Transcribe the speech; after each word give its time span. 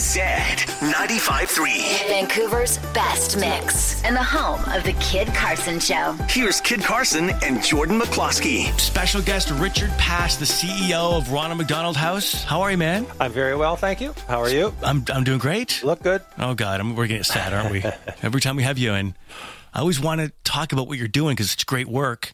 Zed 0.00 0.58
95.3. 0.80 2.08
Vancouver's 2.08 2.78
best 2.94 3.36
mix 3.38 4.02
and 4.02 4.16
the 4.16 4.22
home 4.22 4.60
of 4.72 4.82
the 4.82 4.94
Kid 4.94 5.28
Carson 5.34 5.78
Show. 5.78 6.12
Here's 6.26 6.58
Kid 6.62 6.80
Carson 6.80 7.28
and 7.44 7.62
Jordan 7.62 8.00
McCloskey. 8.00 8.76
Special 8.80 9.20
guest 9.20 9.50
Richard 9.50 9.90
Pass, 9.98 10.36
the 10.36 10.46
CEO 10.46 11.18
of 11.18 11.30
Ronald 11.30 11.58
McDonald 11.58 11.98
House. 11.98 12.42
How 12.44 12.62
are 12.62 12.70
you, 12.70 12.78
man? 12.78 13.06
I'm 13.20 13.30
very 13.30 13.54
well, 13.54 13.76
thank 13.76 14.00
you. 14.00 14.14
How 14.26 14.40
are 14.40 14.48
you? 14.48 14.74
I'm 14.82 15.04
I'm 15.12 15.22
doing 15.22 15.38
great. 15.38 15.82
Look 15.84 16.02
good. 16.02 16.22
Oh 16.38 16.54
God, 16.54 16.80
I'm, 16.80 16.96
we're 16.96 17.06
getting 17.06 17.22
sad, 17.22 17.52
aren't 17.52 17.70
we? 17.70 17.84
Every 18.22 18.40
time 18.40 18.56
we 18.56 18.62
have 18.62 18.78
you 18.78 18.94
in, 18.94 19.14
I 19.74 19.80
always 19.80 20.00
want 20.00 20.22
to 20.22 20.32
talk 20.44 20.72
about 20.72 20.88
what 20.88 20.96
you're 20.96 21.08
doing 21.08 21.34
because 21.36 21.52
it's 21.52 21.64
great 21.64 21.88
work, 21.88 22.32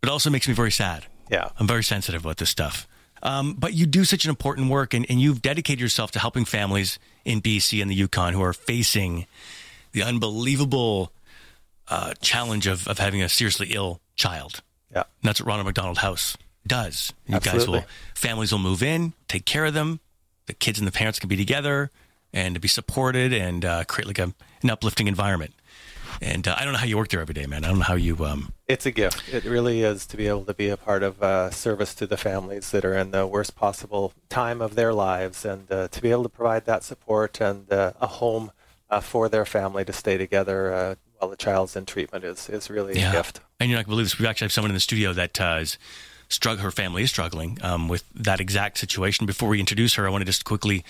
but 0.00 0.08
it 0.08 0.12
also 0.12 0.30
makes 0.30 0.48
me 0.48 0.54
very 0.54 0.72
sad. 0.72 1.04
Yeah. 1.30 1.50
I'm 1.58 1.66
very 1.66 1.84
sensitive 1.84 2.24
about 2.24 2.38
this 2.38 2.48
stuff. 2.48 2.88
Um, 3.22 3.54
but 3.54 3.72
you 3.74 3.86
do 3.86 4.04
such 4.04 4.24
an 4.24 4.30
important 4.30 4.68
work, 4.68 4.94
and, 4.94 5.06
and 5.08 5.20
you've 5.20 5.42
dedicated 5.42 5.80
yourself 5.80 6.10
to 6.12 6.18
helping 6.18 6.44
families 6.44 6.98
in 7.24 7.40
BC 7.40 7.80
and 7.80 7.90
the 7.90 7.94
Yukon 7.94 8.32
who 8.32 8.42
are 8.42 8.52
facing 8.52 9.26
the 9.92 10.02
unbelievable 10.02 11.12
uh, 11.88 12.14
challenge 12.20 12.66
of, 12.66 12.88
of 12.88 12.98
having 12.98 13.22
a 13.22 13.28
seriously 13.28 13.68
ill 13.72 14.00
child. 14.16 14.62
Yeah. 14.90 15.00
And 15.00 15.28
that's 15.28 15.40
what 15.40 15.46
Ronald 15.46 15.66
McDonald 15.66 15.98
House 15.98 16.36
does. 16.66 17.12
You 17.26 17.34
guys 17.34 17.54
Absolutely. 17.54 17.80
will, 17.80 17.86
families 18.14 18.52
will 18.52 18.58
move 18.58 18.82
in, 18.82 19.12
take 19.28 19.44
care 19.44 19.64
of 19.64 19.74
them. 19.74 20.00
The 20.46 20.54
kids 20.54 20.78
and 20.78 20.88
the 20.88 20.92
parents 20.92 21.18
can 21.18 21.28
be 21.28 21.36
together 21.36 21.90
and 22.32 22.54
to 22.54 22.60
be 22.60 22.68
supported 22.68 23.32
and 23.32 23.64
uh, 23.64 23.84
create 23.84 24.06
like 24.06 24.18
a, 24.18 24.34
an 24.62 24.70
uplifting 24.70 25.06
environment. 25.06 25.54
And 26.20 26.46
uh, 26.46 26.54
I 26.58 26.64
don't 26.64 26.72
know 26.72 26.78
how 26.78 26.86
you 26.86 26.96
work 26.96 27.08
there 27.08 27.20
every 27.20 27.34
day, 27.34 27.46
man. 27.46 27.64
I 27.64 27.68
don't 27.68 27.78
know 27.78 27.84
how 27.84 27.94
you. 27.94 28.24
Um, 28.24 28.52
It's 28.68 28.86
a 28.86 28.90
gift. 28.90 29.32
It 29.32 29.44
really 29.44 29.82
is 29.82 30.06
to 30.06 30.16
be 30.16 30.28
able 30.28 30.44
to 30.44 30.54
be 30.54 30.68
a 30.68 30.76
part 30.76 31.02
of 31.02 31.22
uh, 31.22 31.50
service 31.50 31.94
to 31.96 32.06
the 32.06 32.16
families 32.16 32.70
that 32.70 32.84
are 32.84 32.94
in 32.94 33.10
the 33.10 33.26
worst 33.26 33.54
possible 33.56 34.12
time 34.28 34.60
of 34.60 34.74
their 34.74 34.92
lives 34.92 35.44
and 35.44 35.70
uh, 35.70 35.88
to 35.88 36.02
be 36.02 36.10
able 36.10 36.24
to 36.24 36.28
provide 36.28 36.64
that 36.66 36.82
support 36.84 37.40
and 37.40 37.72
uh, 37.72 37.92
a 38.00 38.06
home 38.06 38.52
uh, 38.90 39.00
for 39.00 39.28
their 39.28 39.44
family 39.44 39.84
to 39.84 39.92
stay 39.92 40.18
together 40.18 40.72
uh, 40.72 40.94
while 41.18 41.30
the 41.30 41.36
child's 41.36 41.76
in 41.76 41.86
treatment 41.86 42.24
is, 42.24 42.48
is 42.48 42.68
really 42.68 42.92
a 42.92 43.12
gift. 43.12 43.40
And 43.58 43.70
you're 43.70 43.78
not 43.78 43.86
going 43.86 43.92
to 43.92 43.96
believe 43.96 44.06
this. 44.06 44.18
We 44.18 44.26
actually 44.26 44.46
have 44.46 44.52
someone 44.52 44.70
in 44.70 44.74
the 44.74 44.80
studio 44.80 45.12
that 45.12 45.40
uh, 45.40 45.58
is 45.60 45.78
her 46.42 46.70
family 46.70 47.02
is 47.02 47.10
struggling 47.10 47.58
um, 47.62 47.88
with 47.88 48.04
that 48.14 48.40
exact 48.40 48.78
situation. 48.78 49.26
Before 49.26 49.48
we 49.48 49.60
introduce 49.60 49.94
her, 49.94 50.06
I 50.06 50.10
want 50.10 50.22
to 50.22 50.26
just 50.26 50.44
quickly 50.44 50.84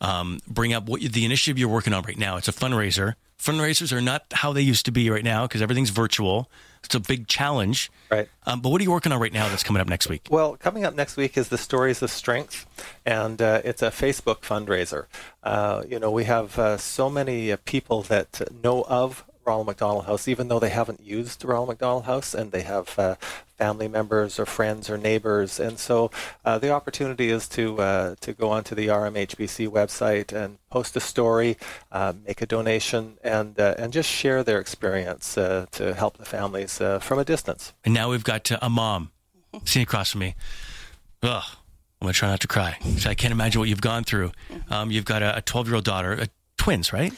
um, 0.00 0.40
bring 0.46 0.72
up 0.72 0.88
what 0.88 1.02
you, 1.02 1.08
the 1.08 1.24
initiative 1.24 1.58
you're 1.58 1.68
working 1.68 1.92
on 1.92 2.02
right 2.02 2.18
now. 2.18 2.36
It's 2.36 2.48
a 2.48 2.52
fundraiser. 2.52 3.14
Fundraisers 3.38 3.92
are 3.92 4.00
not 4.00 4.24
how 4.32 4.52
they 4.52 4.62
used 4.62 4.84
to 4.86 4.90
be 4.90 5.10
right 5.10 5.22
now 5.24 5.46
because 5.46 5.62
everything's 5.62 5.90
virtual. 5.90 6.50
It's 6.84 6.94
a 6.94 7.00
big 7.00 7.28
challenge. 7.28 7.90
Right. 8.10 8.28
Um, 8.46 8.60
but 8.60 8.70
what 8.70 8.80
are 8.80 8.84
you 8.84 8.90
working 8.90 9.12
on 9.12 9.20
right 9.20 9.32
now 9.32 9.48
that's 9.48 9.62
coming 9.62 9.80
up 9.80 9.88
next 9.88 10.08
week? 10.08 10.26
Well, 10.30 10.56
coming 10.56 10.84
up 10.84 10.94
next 10.94 11.16
week 11.16 11.36
is 11.36 11.48
the 11.48 11.58
Stories 11.58 12.02
of 12.02 12.10
Strength, 12.10 12.66
and 13.04 13.40
uh, 13.40 13.60
it's 13.64 13.82
a 13.82 13.90
Facebook 13.90 14.40
fundraiser. 14.40 15.06
Uh, 15.42 15.84
you 15.88 15.98
know, 15.98 16.10
we 16.10 16.24
have 16.24 16.58
uh, 16.58 16.76
so 16.76 17.10
many 17.10 17.52
uh, 17.52 17.58
people 17.64 18.02
that 18.02 18.40
know 18.62 18.84
of 18.88 19.24
Ronald 19.48 19.66
McDonald 19.66 20.04
House, 20.04 20.28
even 20.28 20.48
though 20.48 20.58
they 20.58 20.68
haven't 20.68 21.00
used 21.00 21.42
Ronald 21.42 21.68
McDonald 21.68 22.04
House, 22.04 22.34
and 22.34 22.52
they 22.52 22.60
have 22.62 22.98
uh, 22.98 23.14
family 23.56 23.88
members 23.88 24.38
or 24.38 24.44
friends 24.44 24.90
or 24.90 24.98
neighbors, 24.98 25.58
and 25.58 25.78
so 25.78 26.10
uh, 26.44 26.58
the 26.58 26.70
opportunity 26.70 27.30
is 27.30 27.48
to 27.48 27.80
uh, 27.80 28.14
to 28.20 28.34
go 28.34 28.50
onto 28.50 28.74
the 28.74 28.88
RMHBC 28.88 29.66
website 29.68 30.32
and 30.32 30.58
post 30.68 30.96
a 30.96 31.00
story, 31.00 31.56
uh, 31.90 32.12
make 32.26 32.42
a 32.42 32.46
donation, 32.46 33.16
and 33.24 33.58
uh, 33.58 33.74
and 33.78 33.90
just 33.90 34.10
share 34.10 34.44
their 34.44 34.60
experience 34.60 35.38
uh, 35.38 35.64
to 35.72 35.94
help 35.94 36.18
the 36.18 36.26
families 36.26 36.78
uh, 36.82 36.98
from 36.98 37.18
a 37.18 37.24
distance. 37.24 37.72
And 37.86 37.94
now 37.94 38.10
we've 38.10 38.24
got 38.24 38.50
a 38.60 38.68
mom 38.68 39.12
sitting 39.64 39.84
across 39.84 40.12
from 40.12 40.20
me. 40.20 40.34
Ugh, 41.22 41.42
I'm 42.00 42.04
going 42.04 42.12
to 42.12 42.18
try 42.18 42.28
not 42.28 42.40
to 42.40 42.48
cry. 42.48 42.76
So 42.98 43.08
I 43.08 43.14
can't 43.14 43.32
imagine 43.32 43.60
what 43.60 43.68
you've 43.70 43.80
gone 43.80 44.04
through. 44.04 44.32
Um, 44.70 44.90
you've 44.90 45.06
got 45.06 45.22
a 45.22 45.40
12 45.40 45.68
year 45.68 45.76
old 45.76 45.84
daughter, 45.84 46.12
uh, 46.20 46.26
twins, 46.58 46.92
right? 46.92 47.14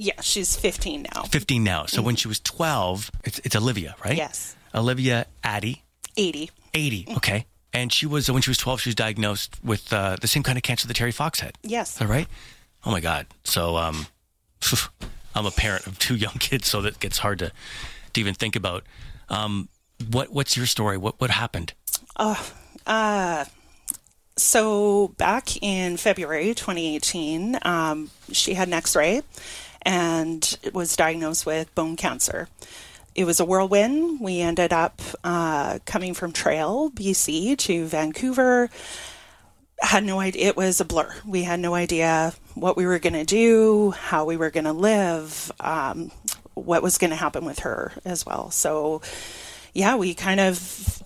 Yeah, 0.00 0.20
she's 0.20 0.54
15 0.54 1.06
now. 1.12 1.24
15 1.24 1.64
now. 1.64 1.86
So 1.86 2.02
when 2.02 2.14
she 2.14 2.28
was 2.28 2.38
12, 2.38 3.10
it's, 3.24 3.40
it's 3.40 3.56
Olivia, 3.56 3.96
right? 4.04 4.16
Yes. 4.16 4.54
Olivia 4.72 5.26
Addy, 5.42 5.82
80. 6.16 6.50
80. 6.72 7.06
Okay. 7.16 7.46
And 7.72 7.92
she 7.92 8.06
was, 8.06 8.30
when 8.30 8.40
she 8.40 8.48
was 8.48 8.58
12, 8.58 8.82
she 8.82 8.88
was 8.90 8.94
diagnosed 8.94 9.56
with 9.62 9.92
uh, 9.92 10.16
the 10.20 10.28
same 10.28 10.44
kind 10.44 10.56
of 10.56 10.62
cancer 10.62 10.86
that 10.86 10.94
Terry 10.94 11.10
Fox 11.10 11.40
had. 11.40 11.58
Yes. 11.64 11.94
That 11.98 12.08
right? 12.08 12.28
Oh 12.86 12.92
my 12.92 13.00
God. 13.00 13.26
So 13.42 13.76
um, 13.76 14.06
I'm 15.34 15.46
a 15.46 15.50
parent 15.50 15.88
of 15.88 15.98
two 15.98 16.14
young 16.14 16.34
kids, 16.38 16.68
so 16.68 16.80
that 16.82 17.00
gets 17.00 17.18
hard 17.18 17.40
to, 17.40 17.50
to 18.12 18.20
even 18.20 18.34
think 18.34 18.54
about. 18.54 18.84
Um, 19.28 19.68
what 20.12 20.32
What's 20.32 20.56
your 20.56 20.66
story? 20.66 20.96
What 20.96 21.20
What 21.20 21.30
happened? 21.30 21.74
So 24.36 25.08
back 25.18 25.60
in 25.60 25.96
February 25.96 26.54
2018, 26.54 27.58
um, 27.62 28.10
she 28.30 28.54
had 28.54 28.68
an 28.68 28.74
X-ray 28.74 29.22
and 29.82 30.58
was 30.72 30.96
diagnosed 30.96 31.46
with 31.46 31.74
bone 31.74 31.96
cancer. 31.96 32.48
It 33.14 33.24
was 33.24 33.40
a 33.40 33.44
whirlwind. 33.44 34.20
We 34.20 34.40
ended 34.40 34.72
up 34.72 35.00
uh, 35.24 35.80
coming 35.84 36.14
from 36.14 36.32
Trail, 36.32 36.90
BC, 36.90 37.58
to 37.58 37.86
Vancouver. 37.86 38.70
Had 39.80 40.04
no 40.04 40.20
idea. 40.20 40.48
It 40.48 40.56
was 40.56 40.80
a 40.80 40.84
blur. 40.84 41.12
We 41.26 41.42
had 41.42 41.58
no 41.60 41.74
idea 41.74 42.32
what 42.54 42.76
we 42.76 42.86
were 42.86 42.98
going 42.98 43.14
to 43.14 43.24
do, 43.24 43.90
how 43.90 44.24
we 44.24 44.36
were 44.36 44.50
going 44.50 44.64
to 44.64 44.72
live, 44.72 45.50
um, 45.60 46.10
what 46.54 46.82
was 46.82 46.98
going 46.98 47.10
to 47.10 47.16
happen 47.16 47.44
with 47.44 47.60
her 47.60 47.92
as 48.04 48.24
well. 48.24 48.50
So, 48.50 49.02
yeah, 49.74 49.96
we 49.96 50.14
kind 50.14 50.40
of 50.40 51.02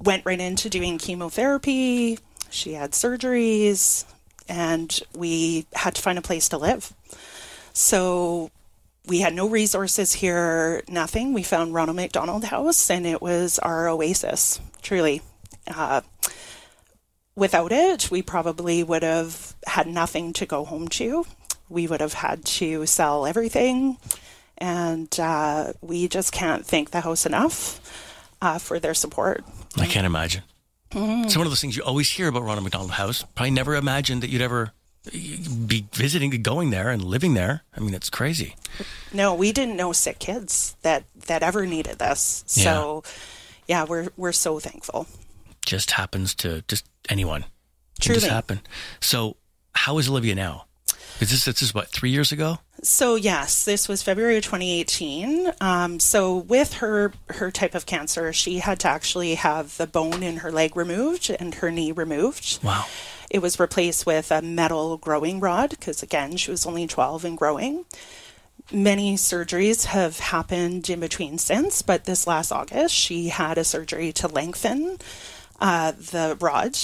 went 0.00 0.24
right 0.24 0.40
into 0.40 0.70
doing 0.70 0.98
chemotherapy. 0.98 2.18
She 2.50 2.74
had 2.74 2.92
surgeries, 2.92 4.04
and 4.48 5.00
we 5.14 5.66
had 5.74 5.94
to 5.96 6.02
find 6.02 6.18
a 6.18 6.22
place 6.22 6.48
to 6.50 6.58
live. 6.58 6.92
So 7.76 8.50
we 9.06 9.20
had 9.20 9.34
no 9.34 9.50
resources 9.50 10.14
here, 10.14 10.82
nothing. 10.88 11.34
We 11.34 11.42
found 11.42 11.74
Ronald 11.74 11.96
McDonald 11.96 12.44
House, 12.44 12.90
and 12.90 13.06
it 13.06 13.20
was 13.20 13.58
our 13.58 13.86
oasis, 13.86 14.58
truly. 14.80 15.20
Uh, 15.68 16.00
without 17.34 17.72
it, 17.72 18.10
we 18.10 18.22
probably 18.22 18.82
would 18.82 19.02
have 19.02 19.54
had 19.66 19.86
nothing 19.86 20.32
to 20.32 20.46
go 20.46 20.64
home 20.64 20.88
to. 20.88 21.26
We 21.68 21.86
would 21.86 22.00
have 22.00 22.14
had 22.14 22.46
to 22.46 22.86
sell 22.86 23.26
everything, 23.26 23.98
and 24.56 25.14
uh, 25.20 25.74
we 25.82 26.08
just 26.08 26.32
can't 26.32 26.64
thank 26.64 26.92
the 26.92 27.02
house 27.02 27.26
enough 27.26 27.78
uh, 28.40 28.58
for 28.58 28.78
their 28.78 28.94
support. 28.94 29.44
I 29.76 29.84
can't 29.84 30.06
imagine. 30.06 30.44
It's 30.92 31.36
one 31.36 31.46
of 31.46 31.50
those 31.50 31.60
things 31.60 31.76
you 31.76 31.82
always 31.82 32.08
hear 32.08 32.28
about 32.28 32.42
Ronald 32.44 32.64
McDonald 32.64 32.92
House. 32.92 33.22
Probably 33.34 33.50
never 33.50 33.74
imagined 33.74 34.22
that 34.22 34.30
you'd 34.30 34.40
ever 34.40 34.72
be 35.12 35.85
visiting, 35.96 36.30
going 36.42 36.70
there, 36.70 36.90
and 36.90 37.02
living 37.02 37.34
there. 37.34 37.62
I 37.76 37.80
mean, 37.80 37.94
it's 37.94 38.10
crazy. 38.10 38.54
No, 39.12 39.34
we 39.34 39.52
didn't 39.52 39.76
know 39.76 39.92
sick 39.92 40.18
kids 40.18 40.76
that 40.82 41.04
that 41.26 41.42
ever 41.42 41.66
needed 41.66 41.98
this. 41.98 42.44
So, 42.46 43.02
yeah, 43.66 43.84
we're 43.84 44.08
we're 44.16 44.32
so 44.32 44.60
thankful. 44.60 45.06
Just 45.64 45.92
happens 45.92 46.34
to 46.36 46.62
just 46.68 46.86
anyone. 47.08 47.44
Truly. 48.00 48.20
just 48.20 48.30
happen. 48.30 48.60
So, 49.00 49.36
how 49.74 49.98
is 49.98 50.08
Olivia 50.08 50.34
now? 50.34 50.65
Is 51.18 51.30
this 51.30 51.46
this 51.46 51.62
is 51.62 51.72
what 51.72 51.88
three 51.88 52.10
years 52.10 52.30
ago? 52.30 52.58
So 52.82 53.14
yes, 53.14 53.64
this 53.64 53.88
was 53.88 54.02
February 54.02 54.36
of 54.36 54.44
2018. 54.44 55.52
Um, 55.62 55.98
so 55.98 56.36
with 56.36 56.74
her 56.74 57.12
her 57.30 57.50
type 57.50 57.74
of 57.74 57.86
cancer, 57.86 58.32
she 58.34 58.58
had 58.58 58.78
to 58.80 58.88
actually 58.88 59.36
have 59.36 59.76
the 59.78 59.86
bone 59.86 60.22
in 60.22 60.38
her 60.38 60.52
leg 60.52 60.76
removed 60.76 61.30
and 61.30 61.54
her 61.54 61.70
knee 61.70 61.90
removed. 61.90 62.62
Wow. 62.62 62.84
It 63.30 63.40
was 63.40 63.58
replaced 63.58 64.04
with 64.04 64.30
a 64.30 64.42
metal 64.42 64.98
growing 64.98 65.40
rod 65.40 65.70
because 65.70 66.02
again, 66.02 66.36
she 66.36 66.50
was 66.50 66.66
only 66.66 66.86
12 66.86 67.24
and 67.24 67.38
growing. 67.38 67.86
Many 68.70 69.16
surgeries 69.16 69.86
have 69.86 70.18
happened 70.18 70.90
in 70.90 71.00
between 71.00 71.38
since, 71.38 71.82
but 71.82 72.04
this 72.04 72.26
last 72.26 72.52
August, 72.52 72.94
she 72.94 73.28
had 73.28 73.58
a 73.58 73.64
surgery 73.64 74.12
to 74.14 74.28
lengthen 74.28 74.98
uh, 75.60 75.92
the 75.92 76.36
rod, 76.40 76.76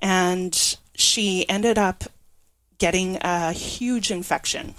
and 0.00 0.76
she 0.94 1.48
ended 1.48 1.78
up 1.78 2.04
getting 2.78 3.18
a 3.20 3.52
huge 3.52 4.10
infection. 4.10 4.74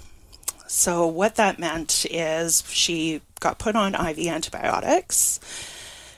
So, 0.68 1.08
what 1.08 1.36
that 1.36 1.60
meant 1.60 2.06
is 2.10 2.64
she 2.70 3.22
got 3.40 3.58
put 3.58 3.76
on 3.76 3.96
IV 3.96 4.28
antibiotics. 4.28 5.40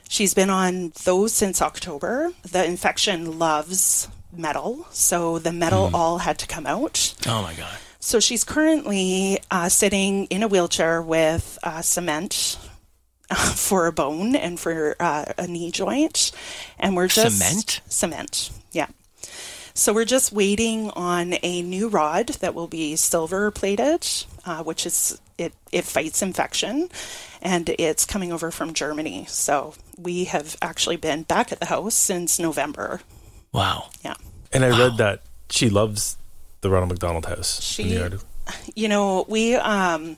She's 0.09 0.33
been 0.33 0.49
on 0.49 0.91
those 1.03 1.33
since 1.33 1.61
October. 1.61 2.31
The 2.41 2.65
infection 2.65 3.37
loves 3.37 4.07
metal, 4.35 4.87
so 4.89 5.37
the 5.37 5.51
metal 5.53 5.91
all 5.93 6.19
had 6.19 6.39
to 6.39 6.47
come 6.47 6.65
out. 6.65 7.13
Oh 7.27 7.43
my 7.43 7.53
god. 7.53 7.77
So, 7.99 8.19
she's 8.19 8.43
currently 8.43 9.39
uh, 9.51 9.69
sitting 9.69 10.25
in 10.25 10.41
a 10.41 10.47
wheelchair 10.47 11.01
with 11.01 11.59
uh, 11.61 11.81
cement 11.83 12.57
for 13.55 13.85
a 13.85 13.91
bone 13.91 14.35
and 14.35 14.59
for 14.59 14.95
uh, 14.99 15.25
a 15.37 15.45
knee 15.45 15.69
joint. 15.69 16.31
And 16.79 16.95
we're 16.95 17.07
just. 17.07 17.37
Cement? 17.37 17.81
Cement, 17.87 18.49
yeah. 18.71 18.87
So 19.79 19.93
we're 19.93 20.03
just 20.03 20.33
waiting 20.33 20.89
on 20.89 21.35
a 21.41 21.61
new 21.61 21.87
rod 21.87 22.27
that 22.41 22.53
will 22.53 22.67
be 22.67 22.97
silver 22.97 23.49
plated, 23.49 24.05
uh, 24.45 24.61
which 24.61 24.85
is 24.85 25.21
it. 25.37 25.53
It 25.71 25.85
fights 25.85 26.21
infection, 26.21 26.89
and 27.41 27.69
it's 27.79 28.05
coming 28.05 28.33
over 28.33 28.51
from 28.51 28.73
Germany. 28.73 29.23
So 29.29 29.75
we 29.97 30.25
have 30.25 30.57
actually 30.61 30.97
been 30.97 31.23
back 31.23 31.53
at 31.53 31.61
the 31.61 31.67
house 31.67 31.95
since 31.95 32.39
November. 32.39 32.99
Wow. 33.53 33.89
Yeah. 34.03 34.15
And 34.51 34.65
I 34.65 34.77
read 34.77 34.97
that 34.97 35.21
she 35.49 35.69
loves 35.69 36.17
the 36.59 36.69
Ronald 36.69 36.89
McDonald 36.89 37.25
House? 37.27 37.61
She- 37.61 37.83
in 37.83 37.89
the 37.89 37.95
yard? 37.95 38.21
you 38.75 38.87
know 38.87 39.25
we 39.29 39.55
um 39.55 40.17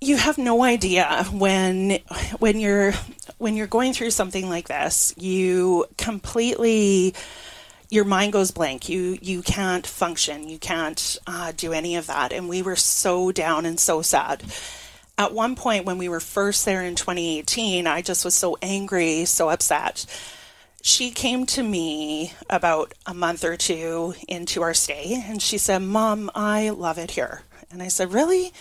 you 0.00 0.16
have 0.16 0.38
no 0.38 0.62
idea 0.62 1.24
when 1.30 1.98
when 2.38 2.58
you're 2.58 2.92
when 3.38 3.54
you're 3.54 3.66
going 3.66 3.92
through 3.92 4.10
something 4.10 4.48
like 4.48 4.68
this 4.68 5.14
you 5.18 5.84
completely 5.98 7.14
your 7.90 8.04
mind 8.04 8.32
goes 8.32 8.50
blank 8.50 8.88
you 8.88 9.18
you 9.20 9.42
can't 9.42 9.86
function 9.86 10.48
you 10.48 10.58
can't 10.58 11.18
uh, 11.26 11.52
do 11.56 11.72
any 11.72 11.96
of 11.96 12.06
that 12.06 12.32
and 12.32 12.48
we 12.48 12.62
were 12.62 12.76
so 12.76 13.32
down 13.32 13.66
and 13.66 13.78
so 13.78 14.02
sad 14.02 14.42
at 15.16 15.32
one 15.32 15.54
point 15.54 15.84
when 15.84 15.98
we 15.98 16.08
were 16.08 16.20
first 16.20 16.64
there 16.64 16.82
in 16.82 16.94
2018 16.94 17.86
i 17.86 18.00
just 18.00 18.24
was 18.24 18.34
so 18.34 18.56
angry 18.62 19.24
so 19.24 19.48
upset 19.48 20.06
she 20.82 21.10
came 21.10 21.46
to 21.46 21.62
me 21.62 22.34
about 22.50 22.92
a 23.06 23.14
month 23.14 23.42
or 23.42 23.56
two 23.56 24.14
into 24.28 24.60
our 24.60 24.74
stay 24.74 25.24
and 25.26 25.40
she 25.40 25.56
said, 25.56 25.78
Mom, 25.78 26.30
I 26.34 26.68
love 26.68 26.98
it 26.98 27.12
here. 27.12 27.40
And 27.70 27.82
I 27.82 27.88
said, 27.88 28.12
Really? 28.12 28.52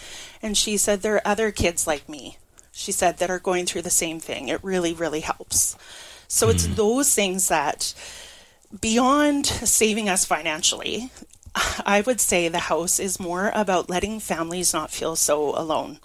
And 0.42 0.56
she 0.56 0.78
said, 0.78 1.02
There 1.02 1.16
are 1.16 1.28
other 1.28 1.52
kids 1.52 1.86
like 1.86 2.08
me. 2.08 2.38
She 2.76 2.92
said, 2.92 3.18
that 3.18 3.30
are 3.30 3.40
going 3.40 3.68
through 3.68 3.84
the 3.84 3.92
same 3.92 4.20
thing. 4.20 4.48
It 4.48 4.64
really, 4.64 4.94
really 4.94 5.20
helps. 5.20 5.78
So 6.28 6.50
it's 6.50 6.66
those 6.66 7.14
things 7.14 7.48
that, 7.48 7.94
beyond 8.80 9.46
saving 9.46 10.10
us 10.10 10.26
financially, 10.26 11.12
I 11.86 12.02
would 12.02 12.20
say 12.20 12.48
the 12.48 12.60
house 12.60 13.00
is 13.00 13.20
more 13.20 13.52
about 13.54 13.90
letting 13.90 14.20
families 14.20 14.74
not 14.74 14.92
feel 14.92 15.16
so 15.16 15.58
alone. 15.58 16.00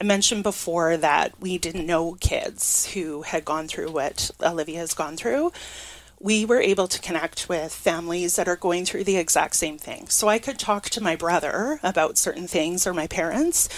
I 0.00 0.04
mentioned 0.04 0.44
before 0.44 0.96
that 0.96 1.40
we 1.40 1.58
didn't 1.58 1.86
know 1.86 2.16
kids 2.20 2.92
who 2.92 3.22
had 3.22 3.44
gone 3.44 3.68
through 3.68 3.90
what 3.90 4.30
Olivia 4.42 4.78
has 4.78 4.94
gone 4.94 5.16
through. 5.16 5.52
We 6.20 6.44
were 6.44 6.60
able 6.60 6.88
to 6.88 7.00
connect 7.00 7.48
with 7.48 7.72
families 7.72 8.36
that 8.36 8.48
are 8.48 8.56
going 8.56 8.84
through 8.84 9.04
the 9.04 9.16
exact 9.16 9.54
same 9.56 9.78
thing. 9.78 10.08
So 10.08 10.28
I 10.28 10.38
could 10.38 10.58
talk 10.58 10.90
to 10.90 11.00
my 11.00 11.14
brother 11.14 11.78
about 11.82 12.18
certain 12.18 12.48
things 12.48 12.86
or 12.86 12.92
my 12.92 13.06
parents, 13.06 13.68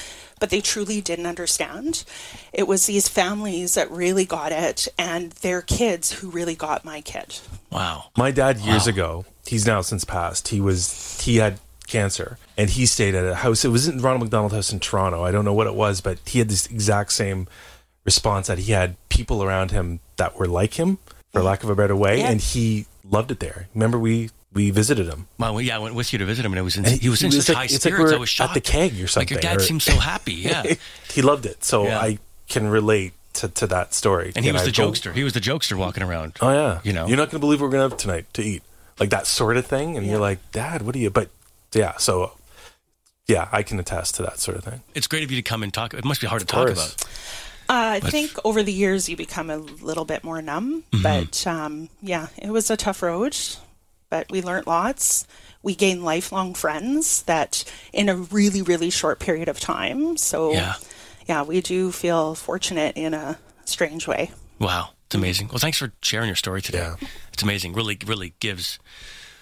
but 0.40 0.48
they 0.48 0.60
truly 0.60 1.00
didn't 1.00 1.26
understand. 1.26 2.04
It 2.52 2.66
was 2.66 2.86
these 2.86 3.08
families 3.08 3.74
that 3.74 3.90
really 3.90 4.24
got 4.24 4.52
it 4.52 4.88
and 4.98 5.32
their 5.32 5.60
kids 5.60 6.12
who 6.12 6.30
really 6.30 6.54
got 6.54 6.84
my 6.84 7.02
kid. 7.02 7.38
Wow. 7.70 8.06
My 8.16 8.30
dad 8.30 8.58
years 8.58 8.86
ago, 8.86 9.26
he's 9.46 9.66
now 9.66 9.82
since 9.82 10.04
passed. 10.04 10.48
He 10.48 10.60
was 10.60 11.20
he 11.20 11.36
had 11.36 11.60
cancer 11.86 12.38
and 12.56 12.70
he 12.70 12.86
stayed 12.86 13.14
at 13.14 13.24
a 13.24 13.34
house. 13.34 13.64
It 13.64 13.68
was 13.68 13.86
in 13.86 13.98
Ronald 14.00 14.22
McDonald 14.22 14.52
House 14.52 14.72
in 14.72 14.80
Toronto. 14.80 15.24
I 15.24 15.30
don't 15.30 15.44
know 15.44 15.52
what 15.52 15.66
it 15.66 15.74
was, 15.74 16.00
but 16.00 16.18
he 16.24 16.38
had 16.38 16.48
this 16.48 16.66
exact 16.66 17.12
same 17.12 17.46
response 18.04 18.46
that 18.46 18.58
he 18.58 18.72
had 18.72 18.96
people 19.08 19.42
around 19.42 19.72
him 19.72 20.00
that 20.16 20.36
were 20.36 20.48
like 20.48 20.74
him, 20.74 20.98
for 21.32 21.42
lack 21.42 21.62
of 21.64 21.70
a 21.70 21.74
better 21.74 21.96
way, 21.96 22.18
Yeah. 22.18 22.30
and 22.30 22.40
he 22.40 22.86
loved 23.08 23.30
it 23.30 23.40
there. 23.40 23.68
Remember 23.74 23.98
we 23.98 24.30
we 24.52 24.70
visited 24.70 25.06
him. 25.06 25.28
Well, 25.38 25.60
yeah, 25.60 25.76
I 25.76 25.78
went 25.78 25.94
with 25.94 26.12
you 26.12 26.18
to 26.18 26.24
visit 26.26 26.44
him, 26.44 26.52
and 26.52 26.58
it 26.58 26.62
was 26.62 26.76
in, 26.76 26.84
And 26.84 27.00
he 27.00 27.08
was 27.08 27.22
in 27.22 27.30
he 27.30 27.36
was 27.36 27.46
such 27.46 27.54
like- 27.54 27.68
high 27.70 27.74
it's 27.76 27.84
like 27.84 27.94
spirits. 27.94 28.10
we're 28.10 28.16
I 28.16 28.20
was 28.20 28.28
shocked. 28.28 28.50
at 28.50 28.54
the 28.54 28.60
keg 28.60 29.00
or 29.00 29.06
Like 29.14 29.30
your 29.30 29.40
dad 29.40 29.58
or- 29.58 29.60
seemed 29.60 29.82
so 29.82 29.92
happy. 29.92 30.32
Yeah, 30.50 30.74
he 31.12 31.22
loved 31.22 31.46
it. 31.46 31.62
So 31.62 31.84
Yeah. 31.84 32.00
I 32.00 32.18
can 32.48 32.66
relate 32.68 33.12
to, 33.34 33.48
to 33.48 33.66
that 33.68 33.94
story. 33.94 34.32
and 34.34 34.44
he 34.44 34.50
was 34.50 34.62
I 34.62 34.64
the 34.64 34.72
go- 34.72 34.90
jokester. 34.90 35.14
He 35.14 35.22
was 35.22 35.34
the 35.34 35.40
jokester 35.40 35.76
walking 35.76 36.02
around. 36.02 36.36
Oh 36.40 36.50
yeah, 36.50 36.80
You 36.82 36.92
know? 36.92 37.06
you're 37.06 37.16
not 37.16 37.30
going 37.30 37.38
to 37.40 37.46
believe 37.46 37.60
what 37.60 37.66
we're 37.66 37.72
going 37.78 37.88
to 37.88 37.94
have 37.94 37.98
tonight 38.00 38.26
to 38.34 38.42
eat, 38.42 38.64
like 38.98 39.10
that 39.10 39.28
sort 39.28 39.56
of 39.56 39.64
thing. 39.66 39.96
And 39.96 40.04
you're 40.04 40.18
like, 40.18 40.38
Dad, 40.50 40.82
what 40.82 40.96
are 40.96 40.98
you? 40.98 41.10
But 41.10 41.28
yeah, 41.72 41.96
so 41.98 42.32
yeah, 43.28 43.48
I 43.52 43.62
can 43.62 43.78
attest 43.78 44.16
to 44.16 44.22
that 44.22 44.40
sort 44.40 44.56
of 44.56 44.64
thing. 44.64 44.82
It's 44.96 45.06
great 45.06 45.22
of 45.22 45.30
you 45.30 45.36
to 45.36 45.42
come 45.48 45.62
and 45.62 45.72
talk. 45.72 45.94
It 45.94 46.04
must 46.04 46.20
be 46.20 46.26
hard 46.26 46.40
to 46.40 46.44
Of 46.44 46.48
talk 46.48 46.70
about. 46.70 47.04
Uh, 47.70 47.92
I 47.94 48.00
think 48.00 48.32
over 48.44 48.64
the 48.64 48.72
years 48.72 49.08
you 49.08 49.16
become 49.16 49.48
a 49.48 49.58
little 49.58 50.04
bit 50.04 50.24
more 50.24 50.42
numb, 50.42 50.82
but 51.02 51.46
um, 51.46 51.88
yeah, 52.02 52.26
it 52.36 52.50
was 52.50 52.68
a 52.68 52.76
tough 52.76 53.00
road, 53.00 53.36
but 54.08 54.26
we 54.28 54.42
learned 54.42 54.66
lots. 54.66 55.24
We 55.62 55.76
gained 55.76 56.02
lifelong 56.04 56.54
friends 56.54 57.22
that 57.24 57.62
in 57.92 58.08
a 58.08 58.16
really, 58.16 58.60
really 58.62 58.90
short 58.90 59.20
period 59.20 59.48
of 59.48 59.60
time. 59.60 60.16
So, 60.16 60.52
Yeah. 60.52 60.74
yeah, 61.28 61.42
we 61.44 61.60
do 61.60 61.92
feel 61.92 62.34
fortunate 62.34 62.96
in 62.96 63.14
a 63.14 63.38
strange 63.66 64.08
way. 64.08 64.32
Wow, 64.58 64.90
it's 65.06 65.14
amazing. 65.14 65.48
Well, 65.48 65.58
thanks 65.58 65.78
for 65.78 65.92
sharing 66.02 66.26
your 66.26 66.34
story 66.36 66.62
today. 66.62 66.78
Yeah. 66.78 66.96
It's 67.32 67.42
amazing. 67.44 67.74
Really, 67.74 67.98
really 68.04 68.34
gives 68.40 68.80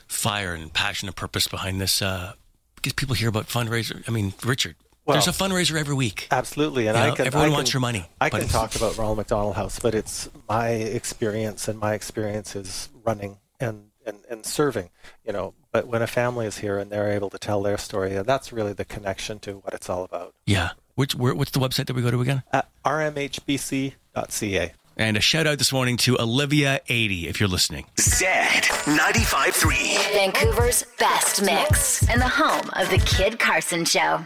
fire 0.07 0.53
and 0.53 0.71
passion 0.73 1.09
and 1.09 1.17
purpose 1.17 1.49
behind 1.49 1.81
this. 1.81 2.03
Uh, 2.03 2.35
because 2.77 2.93
people 2.93 3.15
hear 3.15 3.29
about 3.31 3.47
fundraiser. 3.49 4.07
I 4.07 4.13
mean, 4.13 4.35
Richard, 4.45 4.77
there's 5.15 5.29
a 5.29 5.33
fundraiser 5.33 5.79
every 5.79 5.95
week. 5.95 6.27
Absolutely, 6.31 6.87
and 6.89 6.97
You 6.97 7.03
I 7.05 7.11
can. 7.15 7.27
everyone 7.27 7.49
I 7.51 7.53
wants 7.53 7.73
your 7.73 7.81
money, 7.81 8.07
I 8.21 8.31
but- 8.31 8.41
can 8.41 8.49
talk 8.49 8.75
about 8.77 8.97
Ronald 8.99 9.19
McDonald 9.19 9.57
House, 9.57 9.79
but 9.79 9.95
it's 9.95 10.29
my 10.49 10.69
experience, 10.71 11.69
and 11.69 11.79
my 11.79 11.95
experience 11.95 12.55
is 12.57 12.89
running 13.05 13.39
and, 13.61 13.91
and, 14.07 14.19
and 14.31 14.45
serving. 14.47 14.91
You 15.25 15.33
know, 15.33 15.55
but 15.73 15.87
when 15.87 16.03
a 16.03 16.07
family 16.07 16.47
is 16.47 16.59
here 16.59 16.79
and 16.79 16.91
they're 16.91 17.11
able 17.13 17.31
to 17.31 17.39
tell 17.39 17.63
their 17.63 17.79
story, 17.79 18.11
that's 18.23 18.53
really 18.53 18.73
the 18.73 18.85
connection 18.85 19.39
to 19.41 19.55
what 19.59 19.75
it's 19.75 19.89
all 19.91 20.05
about. 20.05 20.35
Yeah. 20.47 20.71
Which 20.95 21.15
where, 21.15 21.35
what's 21.35 21.53
the 21.53 21.61
website 21.61 21.87
that 21.87 21.95
we 21.95 22.03
go 22.03 22.11
to 22.11 22.21
again? 22.21 22.43
At 22.53 22.69
rmhbc.ca. 22.85 24.73
And 25.01 25.17
a 25.17 25.21
shout 25.21 25.47
out 25.47 25.59
this 25.59 25.73
morning 25.73 25.97
to 25.99 26.21
Olivia 26.21 26.81
eighty 26.89 27.29
if 27.29 27.39
you're 27.39 27.49
listening. 27.49 27.87
Zed 28.01 28.65
95.3. 28.65 30.13
Vancouver's 30.13 30.85
best 30.99 31.41
mix 31.43 32.09
and 32.09 32.21
the 32.21 32.27
home 32.27 32.69
of 32.73 32.91
the 32.91 32.99
Kid 32.99 33.39
Carson 33.39 33.85
Show. 33.85 34.25